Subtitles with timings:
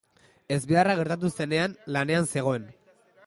[0.55, 2.69] Ezbeharra gertatu zenean, lanean zegoen.